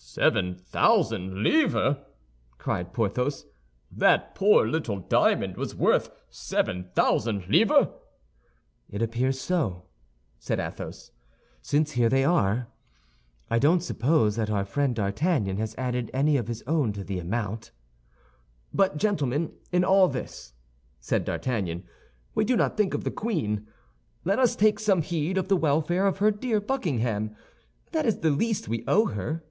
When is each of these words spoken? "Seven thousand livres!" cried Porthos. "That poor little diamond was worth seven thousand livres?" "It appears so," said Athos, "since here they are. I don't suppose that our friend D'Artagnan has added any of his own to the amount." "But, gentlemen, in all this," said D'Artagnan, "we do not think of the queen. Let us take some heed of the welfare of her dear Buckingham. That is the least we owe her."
"Seven 0.00 0.54
thousand 0.56 1.44
livres!" 1.44 1.96
cried 2.56 2.92
Porthos. 2.92 3.46
"That 3.90 4.34
poor 4.34 4.66
little 4.66 4.98
diamond 4.98 5.56
was 5.56 5.76
worth 5.76 6.10
seven 6.28 6.90
thousand 6.94 7.46
livres?" 7.48 7.88
"It 8.88 9.00
appears 9.02 9.40
so," 9.40 9.84
said 10.38 10.58
Athos, 10.58 11.12
"since 11.62 11.92
here 11.92 12.08
they 12.08 12.24
are. 12.24 12.68
I 13.48 13.60
don't 13.60 13.80
suppose 13.82 14.34
that 14.36 14.50
our 14.50 14.64
friend 14.64 14.94
D'Artagnan 14.94 15.58
has 15.58 15.74
added 15.76 16.10
any 16.12 16.36
of 16.36 16.48
his 16.48 16.62
own 16.66 16.92
to 16.94 17.04
the 17.04 17.20
amount." 17.20 17.70
"But, 18.72 18.96
gentlemen, 18.96 19.52
in 19.72 19.84
all 19.84 20.08
this," 20.08 20.54
said 21.00 21.24
D'Artagnan, 21.24 21.84
"we 22.34 22.44
do 22.44 22.56
not 22.56 22.76
think 22.76 22.92
of 22.94 23.04
the 23.04 23.12
queen. 23.12 23.68
Let 24.24 24.40
us 24.40 24.56
take 24.56 24.80
some 24.80 25.02
heed 25.02 25.36
of 25.36 25.46
the 25.48 25.56
welfare 25.56 26.06
of 26.06 26.18
her 26.18 26.32
dear 26.32 26.60
Buckingham. 26.60 27.36
That 27.92 28.06
is 28.06 28.20
the 28.20 28.30
least 28.30 28.68
we 28.68 28.84
owe 28.88 29.06
her." 29.06 29.44